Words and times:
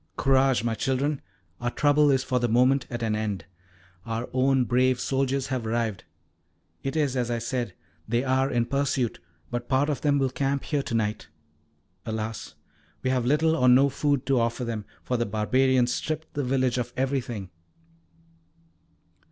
"Courage, 0.17 0.63
my 0.63 0.73
children! 0.73 1.21
Our 1.59 1.69
trouble 1.69 2.09
is 2.09 2.23
for 2.23 2.39
the 2.39 2.47
moment 2.47 2.87
at 2.89 3.03
an 3.03 3.15
end. 3.15 3.45
Our 4.03 4.27
own 4.33 4.63
brave 4.65 4.99
soldiers 4.99 5.49
have 5.49 5.67
arrived. 5.67 6.05
It 6.81 6.95
is 6.95 7.15
as 7.15 7.29
I 7.29 7.37
said 7.37 7.75
they 8.07 8.23
are 8.23 8.49
in 8.49 8.65
pursuit, 8.65 9.19
but 9.51 9.69
part 9.69 9.89
of 9.91 10.01
them 10.01 10.17
will 10.17 10.31
camp 10.31 10.63
here 10.63 10.81
to 10.81 10.95
night. 10.95 11.27
Alas! 12.03 12.55
we 13.03 13.11
have 13.11 13.27
little 13.27 13.55
or 13.55 13.69
no 13.69 13.89
food 13.89 14.25
to 14.25 14.39
offer 14.39 14.65
them, 14.65 14.85
for 15.03 15.17
the 15.17 15.25
barbarians 15.27 15.93
stripped 15.93 16.33
the 16.33 16.43
village 16.43 16.79
of 16.79 16.93
everything." 16.97 17.51